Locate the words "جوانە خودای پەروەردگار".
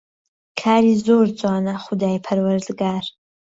1.39-3.03